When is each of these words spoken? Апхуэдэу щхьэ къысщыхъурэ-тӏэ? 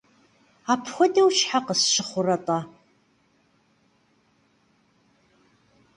Апхуэдэу 0.73 1.29
щхьэ 1.37 1.59
къысщыхъурэ-тӏэ? 1.65 2.59